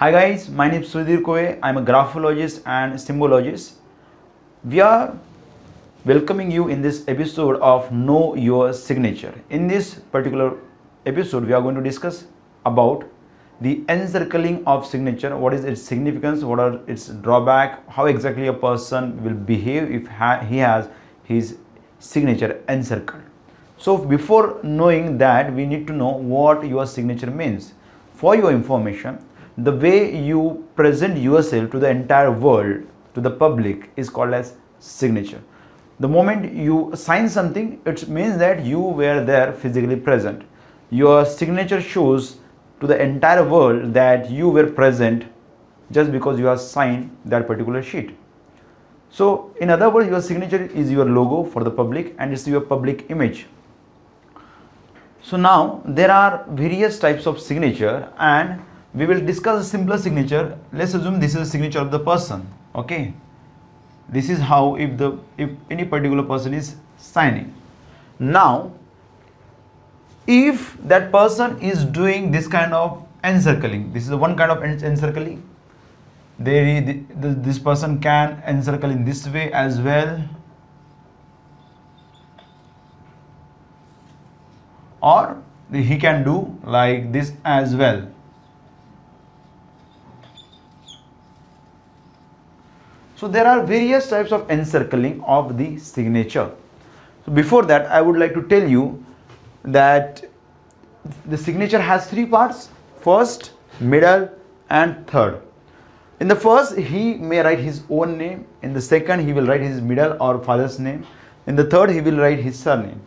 Hi 0.00 0.12
guys, 0.12 0.48
my 0.48 0.70
name 0.70 0.82
is 0.84 0.92
Sudhir 0.94 1.22
Kove. 1.22 1.58
I'm 1.60 1.76
a 1.76 1.82
graphologist 1.82 2.62
and 2.64 2.92
symbologist. 2.94 3.72
We 4.62 4.78
are 4.78 5.18
welcoming 6.04 6.52
you 6.52 6.68
in 6.68 6.82
this 6.82 7.02
episode 7.08 7.56
of 7.56 7.90
Know 7.90 8.36
Your 8.36 8.72
Signature. 8.72 9.34
In 9.50 9.66
this 9.66 9.94
particular 10.12 10.56
episode, 11.04 11.46
we 11.46 11.52
are 11.52 11.60
going 11.60 11.74
to 11.74 11.82
discuss 11.82 12.26
about 12.64 13.08
the 13.60 13.82
encircling 13.88 14.64
of 14.68 14.86
signature. 14.86 15.36
What 15.36 15.52
is 15.52 15.64
its 15.64 15.82
significance? 15.82 16.44
What 16.44 16.60
are 16.60 16.78
its 16.86 17.08
drawback? 17.08 17.84
How 17.90 18.06
exactly 18.06 18.46
a 18.46 18.52
person 18.52 19.20
will 19.24 19.34
behave 19.34 19.90
if 19.90 20.02
he 20.48 20.58
has 20.58 20.88
his 21.24 21.56
signature 21.98 22.62
encircled. 22.68 23.24
So 23.78 23.98
before 23.98 24.60
knowing 24.62 25.18
that, 25.18 25.52
we 25.52 25.66
need 25.66 25.88
to 25.88 25.92
know 25.92 26.12
what 26.12 26.64
your 26.64 26.86
signature 26.86 27.32
means. 27.32 27.72
For 28.14 28.36
your 28.36 28.52
information, 28.52 29.24
the 29.58 29.72
way 29.72 30.16
you 30.16 30.68
present 30.76 31.18
yourself 31.18 31.70
to 31.72 31.78
the 31.80 31.88
entire 31.88 32.30
world, 32.30 32.86
to 33.14 33.20
the 33.20 33.30
public, 33.30 33.90
is 33.96 34.08
called 34.08 34.32
as 34.32 34.54
signature. 34.78 35.42
The 35.98 36.06
moment 36.06 36.54
you 36.54 36.92
sign 36.94 37.28
something, 37.28 37.80
it 37.84 38.08
means 38.08 38.38
that 38.38 38.64
you 38.64 38.78
were 38.78 39.24
there 39.24 39.52
physically 39.52 39.96
present. 39.96 40.44
Your 40.90 41.24
signature 41.24 41.80
shows 41.80 42.36
to 42.80 42.86
the 42.86 43.02
entire 43.02 43.42
world 43.42 43.92
that 43.94 44.30
you 44.30 44.48
were 44.48 44.66
present 44.66 45.24
just 45.90 46.12
because 46.12 46.38
you 46.38 46.46
have 46.46 46.60
signed 46.60 47.16
that 47.24 47.48
particular 47.48 47.82
sheet. 47.82 48.16
So, 49.10 49.52
in 49.60 49.70
other 49.70 49.90
words, 49.90 50.08
your 50.08 50.22
signature 50.22 50.66
is 50.66 50.88
your 50.90 51.06
logo 51.06 51.42
for 51.50 51.64
the 51.64 51.70
public 51.70 52.14
and 52.18 52.32
it's 52.32 52.46
your 52.46 52.60
public 52.60 53.10
image. 53.10 53.46
So, 55.22 55.36
now 55.36 55.82
there 55.84 56.12
are 56.12 56.44
various 56.50 57.00
types 57.00 57.26
of 57.26 57.40
signature 57.40 58.12
and 58.18 58.62
we 58.98 59.06
will 59.06 59.20
discuss 59.24 59.66
a 59.66 59.68
simpler 59.68 59.98
signature. 59.98 60.58
Let's 60.72 60.94
assume 60.94 61.20
this 61.20 61.34
is 61.34 61.42
a 61.42 61.46
signature 61.46 61.78
of 61.78 61.90
the 61.90 61.98
person. 61.98 62.46
Okay. 62.74 63.14
This 64.08 64.30
is 64.30 64.38
how 64.38 64.76
if 64.76 64.96
the 64.96 65.18
if 65.36 65.50
any 65.70 65.84
particular 65.84 66.22
person 66.22 66.54
is 66.54 66.76
signing. 66.96 67.52
Now, 68.18 68.72
if 70.26 70.76
that 70.94 71.12
person 71.12 71.60
is 71.60 71.84
doing 71.84 72.32
this 72.32 72.48
kind 72.48 72.72
of 72.72 73.06
encircling, 73.22 73.92
this 73.92 74.08
is 74.08 74.14
one 74.14 74.36
kind 74.36 74.50
of 74.50 74.64
encircling 74.64 75.42
this 76.38 77.58
person 77.58 77.98
can 78.00 78.42
encircle 78.46 78.90
in 78.90 79.04
this 79.04 79.26
way 79.28 79.50
as 79.52 79.80
well 79.80 80.22
or 85.02 85.42
he 85.72 85.98
can 85.98 86.24
do 86.24 86.56
like 86.62 87.12
this 87.12 87.32
as 87.44 87.74
well 87.74 88.06
so 93.18 93.28
there 93.28 93.46
are 93.46 93.64
various 93.64 94.08
types 94.08 94.32
of 94.32 94.50
encircling 94.50 95.20
of 95.38 95.56
the 95.58 95.68
signature 95.78 96.50
so 97.26 97.32
before 97.32 97.64
that 97.72 97.86
i 97.86 98.00
would 98.00 98.18
like 98.24 98.34
to 98.34 98.42
tell 98.54 98.68
you 98.76 98.86
that 99.64 100.24
the 101.26 101.38
signature 101.48 101.80
has 101.90 102.08
three 102.10 102.26
parts 102.36 102.70
first 103.08 103.52
middle 103.80 104.28
and 104.70 105.06
third 105.06 105.40
in 106.20 106.26
the 106.26 106.34
first, 106.34 106.76
he 106.76 107.14
may 107.14 107.40
write 107.40 107.60
his 107.60 107.82
own 107.88 108.18
name. 108.18 108.44
In 108.62 108.72
the 108.72 108.80
second, 108.80 109.24
he 109.24 109.32
will 109.32 109.46
write 109.46 109.60
his 109.60 109.80
middle 109.80 110.16
or 110.20 110.42
father's 110.42 110.78
name. 110.80 111.06
In 111.46 111.54
the 111.54 111.64
third, 111.64 111.90
he 111.90 112.00
will 112.00 112.18
write 112.18 112.40
his 112.40 112.58
surname. 112.58 113.00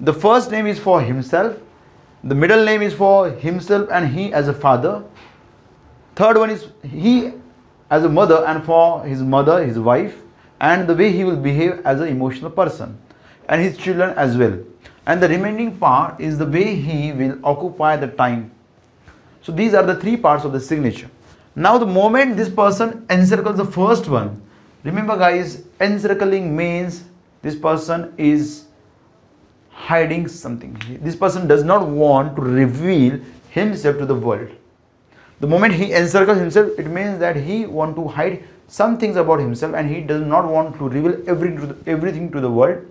The 0.00 0.12
first 0.12 0.50
name 0.50 0.66
is 0.66 0.78
for 0.78 1.00
himself. 1.00 1.56
The 2.24 2.34
middle 2.34 2.64
name 2.64 2.82
is 2.82 2.94
for 2.94 3.30
himself 3.30 3.88
and 3.92 4.08
he 4.08 4.32
as 4.32 4.48
a 4.48 4.52
father. 4.52 5.04
Third 6.16 6.36
one 6.36 6.50
is 6.50 6.66
he 6.82 7.32
as 7.90 8.04
a 8.04 8.08
mother 8.08 8.44
and 8.46 8.64
for 8.64 9.04
his 9.04 9.22
mother, 9.22 9.64
his 9.64 9.78
wife, 9.78 10.20
and 10.60 10.88
the 10.88 10.94
way 10.94 11.12
he 11.12 11.24
will 11.24 11.36
behave 11.36 11.80
as 11.84 12.00
an 12.00 12.08
emotional 12.08 12.50
person, 12.50 12.98
and 13.48 13.62
his 13.62 13.76
children 13.76 14.10
as 14.16 14.36
well. 14.36 14.58
And 15.06 15.22
the 15.22 15.28
remaining 15.28 15.78
part 15.78 16.20
is 16.20 16.36
the 16.36 16.46
way 16.46 16.74
he 16.74 17.12
will 17.12 17.38
occupy 17.42 17.96
the 17.96 18.08
time. 18.08 18.50
So 19.42 19.52
these 19.52 19.72
are 19.72 19.82
the 19.82 19.96
three 19.96 20.16
parts 20.16 20.44
of 20.44 20.52
the 20.52 20.60
signature. 20.60 21.08
Now 21.56 21.78
the 21.78 21.86
moment 21.86 22.36
this 22.36 22.50
person 22.50 23.06
encircles 23.08 23.56
the 23.56 23.64
first 23.64 24.08
one, 24.08 24.42
remember 24.84 25.16
guys, 25.16 25.64
encircling 25.80 26.54
means 26.54 27.04
this 27.40 27.56
person 27.56 28.12
is 28.18 28.66
hiding 29.70 30.28
something. 30.28 30.76
This 31.00 31.16
person 31.16 31.46
does 31.48 31.64
not 31.64 31.86
want 31.86 32.36
to 32.36 32.42
reveal 32.42 33.20
himself 33.50 33.96
to 33.98 34.06
the 34.06 34.14
world. 34.14 34.50
The 35.40 35.46
moment 35.46 35.74
he 35.74 35.92
encircles 35.92 36.38
himself, 36.38 36.78
it 36.78 36.86
means 36.86 37.18
that 37.20 37.36
he 37.36 37.66
want 37.66 37.96
to 37.96 38.08
hide 38.08 38.44
some 38.66 38.98
things 38.98 39.16
about 39.16 39.40
himself 39.40 39.74
and 39.74 39.88
he 39.88 40.00
does 40.00 40.22
not 40.22 40.46
want 40.46 40.76
to 40.78 40.88
reveal 40.88 41.16
every, 41.28 41.56
everything 41.86 42.30
to 42.32 42.40
the 42.40 42.50
world. 42.50 42.84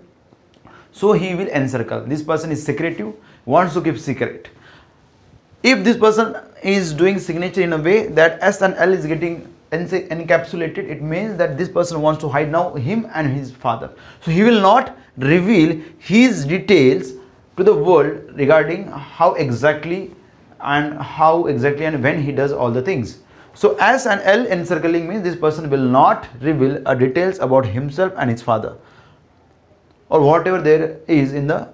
So 0.92 1.12
he 1.12 1.34
will 1.34 1.48
encircle. 1.48 2.04
This 2.04 2.22
person 2.22 2.50
is 2.50 2.64
secretive, 2.64 3.14
wants 3.44 3.74
to 3.74 3.82
keep 3.82 3.98
secret 3.98 4.48
if 5.62 5.82
this 5.84 5.96
person 5.96 6.36
is 6.62 6.92
doing 6.92 7.18
signature 7.18 7.62
in 7.62 7.72
a 7.72 7.78
way 7.78 8.06
that 8.08 8.38
S 8.40 8.62
and 8.62 8.74
L 8.74 8.92
is 8.92 9.06
getting 9.06 9.52
encapsulated, 9.72 10.78
it 10.78 11.02
means 11.02 11.36
that 11.36 11.58
this 11.58 11.68
person 11.68 12.00
wants 12.00 12.20
to 12.20 12.28
hide 12.28 12.50
now 12.50 12.74
him 12.74 13.08
and 13.14 13.30
his 13.36 13.50
father. 13.50 13.90
So 14.22 14.30
he 14.30 14.42
will 14.42 14.60
not 14.60 14.96
reveal 15.16 15.80
his 15.98 16.44
details 16.44 17.12
to 17.56 17.64
the 17.64 17.74
world 17.74 18.34
regarding 18.34 18.86
how 18.86 19.34
exactly 19.34 20.12
and 20.60 20.98
how 21.00 21.46
exactly 21.46 21.84
and 21.84 22.02
when 22.02 22.22
he 22.22 22.32
does 22.32 22.52
all 22.52 22.70
the 22.70 22.82
things. 22.82 23.18
So 23.54 23.74
S 23.76 24.06
and 24.06 24.20
L 24.22 24.46
encircling 24.46 25.08
means 25.08 25.22
this 25.22 25.36
person 25.36 25.68
will 25.68 25.88
not 25.98 26.28
reveal 26.40 26.82
details 26.96 27.38
about 27.38 27.66
himself 27.66 28.12
and 28.16 28.30
his 28.30 28.42
father 28.42 28.76
or 30.08 30.20
whatever 30.20 30.60
there 30.60 31.00
is 31.06 31.32
in 31.32 31.46
the 31.46 31.68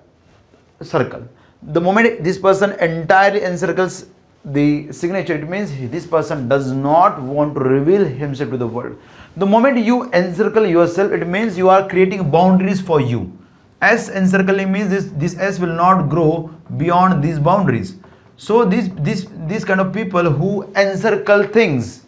circle 0.83 1.29
the 1.73 1.81
moment 1.81 2.23
this 2.23 2.39
person 2.39 2.73
entirely 2.73 3.43
encircles 3.43 4.07
the 4.45 4.93
signature, 4.93 5.35
it 5.35 5.49
means 5.49 5.71
this 5.91 6.07
person 6.07 6.49
does 6.49 6.71
not 6.71 7.21
want 7.23 7.55
to 7.55 7.61
reveal 7.61 8.05
himself 8.05 8.51
to 8.51 8.59
the 8.59 8.67
world. 8.67 8.99
The 9.39 9.47
moment 9.47 9.79
you 9.79 10.11
encircle 10.13 10.67
yourself, 10.67 11.13
it 11.13 11.27
means 11.27 11.57
you 11.57 11.71
are 11.71 11.89
creating 11.89 12.31
boundaries 12.31 12.83
for 12.83 13.01
you. 13.01 13.33
S 13.81 14.11
encircling 14.11 14.71
means 14.71 14.91
this, 14.91 15.07
this 15.17 15.39
S 15.39 15.59
will 15.59 15.75
not 15.75 16.11
grow 16.11 16.51
beyond 16.77 17.25
these 17.25 17.39
boundaries. 17.39 17.97
So 18.37 18.65
this 18.65 18.89
this 18.97 19.27
these 19.47 19.65
kind 19.65 19.81
of 19.81 19.93
people 19.93 20.31
who 20.31 20.65
encircle 20.75 21.45
things 21.45 22.05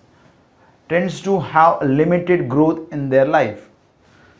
tends 0.88 1.20
to 1.22 1.38
have 1.40 1.82
limited 1.82 2.48
growth 2.48 2.92
in 2.92 3.08
their 3.08 3.26
life. 3.26 3.68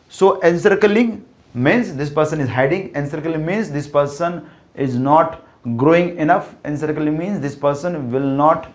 So 0.09 0.41
encircling 0.41 1.25
means 1.53 1.95
this 1.95 2.09
person 2.09 2.39
is 2.39 2.49
hiding. 2.49 2.93
Encircling 2.95 3.45
means 3.45 3.71
this 3.71 3.87
person 3.87 4.49
is 4.75 4.95
not 4.95 5.43
growing 5.75 6.15
enough 6.17 6.55
encircling 6.63 7.17
means 7.17 7.39
this 7.41 7.55
person 7.55 8.11
will 8.11 8.29
not 8.41 8.71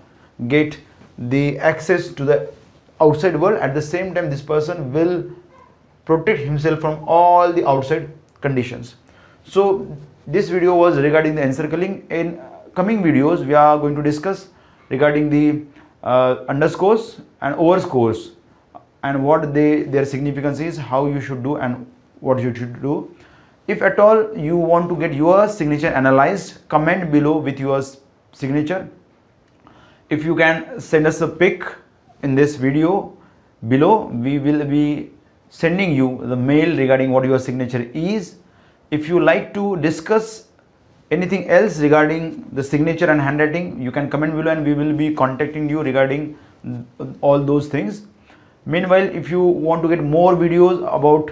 get 0.49 0.79
the 1.17 1.59
access 1.59 2.09
to 2.13 2.25
the 2.25 2.53
outside 3.01 3.39
world 3.41 3.59
at 3.59 3.75
the 3.75 3.81
same 3.81 4.15
time 4.15 4.29
this 4.29 4.43
person 4.43 4.93
will 4.93 5.25
protect 6.05 6.41
himself 6.41 6.81
from 6.81 7.03
all 7.07 7.53
the 7.53 7.67
outside 7.67 8.11
conditions 8.41 8.97
so 9.45 9.97
this 10.27 10.49
video 10.49 10.75
was 10.75 10.99
regarding 10.99 11.35
the 11.35 11.43
encircling 11.43 12.07
in 12.11 12.41
coming 12.75 13.03
videos 13.03 13.45
we 13.47 13.55
are 13.55 13.79
going 13.79 13.95
to 13.95 14.03
discuss 14.03 14.49
regarding 14.89 15.29
the 15.31 15.65
uh, 16.03 16.45
underscores 16.49 17.21
and 17.41 17.55
overscores 17.57 18.31
and 19.03 19.25
what 19.25 19.53
they 19.55 19.83
their 19.83 20.05
significance 20.05 20.61
is 20.61 20.77
how 20.77 21.07
you 21.07 21.21
should 21.21 21.43
do 21.43 21.57
and 21.57 21.87
what 22.21 22.41
you 22.41 22.55
should 22.55 22.81
do. 22.83 23.15
If 23.69 23.83
at 23.83 23.99
all 23.99 24.37
you 24.37 24.57
want 24.57 24.89
to 24.89 24.97
get 24.97 25.15
your 25.15 25.49
signature 25.49 25.89
analyzed 25.89 26.69
comment 26.69 27.11
below 27.13 27.39
with 27.39 27.59
your 27.61 27.83
signature. 28.33 28.89
If 30.11 30.25
you 30.25 30.37
can 30.37 30.81
send 30.81 31.07
us 31.07 31.21
a 31.21 31.29
pic 31.29 31.65
in 32.23 32.35
this 32.35 32.57
video 32.57 33.17
below 33.69 34.07
we 34.07 34.39
will 34.39 34.65
be 34.65 35.11
sending 35.49 35.95
you 35.95 36.21
the 36.25 36.37
mail 36.37 36.77
regarding 36.77 37.11
what 37.11 37.25
your 37.25 37.39
signature 37.39 37.83
is. 37.93 38.37
If 38.91 39.09
you 39.09 39.21
like 39.21 39.55
to 39.55 39.77
discuss 39.77 40.49
anything 41.17 41.49
else 41.49 41.79
regarding 41.79 42.25
the 42.53 42.65
signature 42.65 43.11
and 43.11 43.21
handwriting? 43.21 43.81
You 43.81 43.93
can 43.93 44.11
comment 44.11 44.35
below 44.35 44.53
and 44.53 44.65
we 44.65 44.75
will 44.75 44.93
be 44.93 45.15
contacting 45.15 45.69
you 45.69 45.83
regarding 45.83 46.37
all 47.21 47.39
those 47.53 47.69
things. 47.69 48.03
Meanwhile 48.67 49.09
if 49.21 49.31
you 49.31 49.43
want 49.43 49.83
to 49.83 49.89
get 49.89 50.03
more 50.03 50.35
videos 50.35 50.83
about 50.99 51.31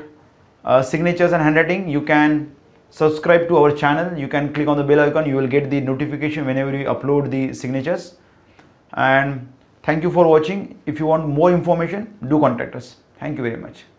uh, 0.65 0.82
signatures 0.82 1.32
and 1.32 1.43
handwriting 1.43 1.88
you 1.88 2.03
can 2.03 2.55
subscribe 2.91 3.47
to 3.49 3.56
our 3.56 3.71
channel. 3.73 4.19
You 4.19 4.29
can 4.29 4.53
click 4.53 4.69
on 4.69 4.77
the 4.77 4.85
bell 4.85 5.00
icon. 5.00 5.29
You 5.29 5.37
will 5.37 5.47
get 5.47 5.71
the 5.71 5.81
notification 5.81 6.44
whenever 6.47 6.73
we 6.73 6.85
upload 6.85 7.31
the 7.31 7.53
signatures. 7.55 8.17
And 8.94 9.53
thank 9.85 10.03
you 10.03 10.11
for 10.11 10.27
watching. 10.27 10.81
If 10.87 10.99
you 10.99 11.06
want 11.06 11.29
more 11.29 11.53
information 11.53 12.12
do 12.29 12.41
contact 12.41 12.75
us. 12.75 12.97
Thank 13.19 13.38
you 13.38 13.44
very 13.44 13.56
much 13.56 13.89